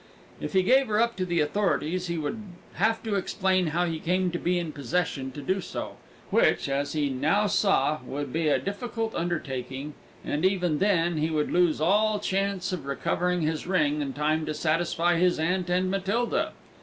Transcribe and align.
If 0.39 0.53
he 0.53 0.63
gave 0.63 0.87
her 0.87 0.99
up 0.99 1.15
to 1.17 1.27
the 1.27 1.41
authorities, 1.41 2.07
he 2.07 2.17
would 2.17 2.41
have 2.73 3.03
to 3.03 3.13
explain 3.13 3.67
how 3.67 3.85
he 3.85 3.99
came 3.99 4.31
to 4.31 4.39
be 4.39 4.57
in 4.57 4.69
a 4.69 4.71
position 4.71 5.31
to 5.33 5.43
do 5.43 5.61
so, 5.61 5.97
which, 6.31 6.67
as 6.67 6.93
he 6.93 7.07
now 7.11 7.45
saw, 7.45 7.99
would 8.03 8.33
be 8.33 8.47
a 8.47 8.57
difficult 8.57 9.13
undertaking; 9.13 9.93
and 10.25 10.43
even 10.43 10.79
then 10.79 11.17
he 11.17 11.29
would 11.29 11.51
lose 11.51 11.79
all 11.79 12.17
chance 12.17 12.73
of 12.73 12.87
recovering 12.87 13.41
his 13.41 13.67
ring 13.67 14.01
in 14.01 14.13
time 14.13 14.43
to 14.47 14.55
satisfy 14.55 15.17
his 15.17 15.37
aunt 15.37 15.69
and 15.69 15.91
Matilda. 15.91 16.53